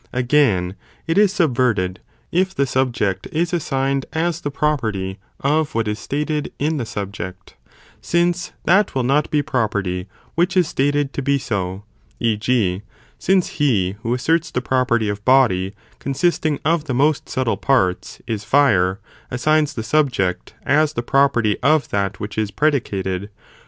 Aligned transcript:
§AF 0.05 0.09
thous 0.13 0.19
Again, 0.21 0.75
it 1.05 1.17
is 1.19 1.31
subverted, 1.31 1.99
if 2.31 2.55
the 2.55 2.65
subject 2.65 3.27
is 3.27 3.53
assigned 3.53 4.05
ject 4.05 4.13
is 4.13 4.13
assigned 4.13 4.13
as 4.13 4.41
the 4.41 4.49
property 4.49 5.19
of 5.41 5.75
what 5.75 5.87
is 5.87 5.99
stated 5.99 6.51
in 6.57 6.77
the 6.77 6.87
subject, 6.87 7.51
asthe 7.51 7.53
property: 7.53 7.97
since 8.01 8.51
that 8.65 8.95
will 8.95 9.03
not 9.03 9.29
be 9.29 9.43
property 9.43 10.07
which 10.33 10.57
is 10.57 10.67
stated 10.67 11.13
to 11.13 11.21
be 11.21 11.37
so; 11.37 11.83
e. 12.19 12.35
g. 12.35 12.81
since 13.19 13.47
he 13.59 13.95
who 14.01 14.15
asserts 14.15 14.49
the 14.49 14.59
property 14.59 15.07
of 15.07 15.23
body, 15.23 15.75
consist 15.99 16.47
ing 16.47 16.59
of 16.65 16.85
the 16.85 16.95
most 16.95 17.29
subtle 17.29 17.55
parts, 17.57 18.19
is 18.25 18.43
fire, 18.43 18.99
assigns 19.29 19.75
the 19.75 19.83
subject! 19.83 20.55
as 20.65 20.93
the 20.93 21.03
property 21.03 21.59
of 21.61 21.89
that 21.89 22.19
which 22.19 22.39
is 22.39 22.49
predicated 22.49 23.29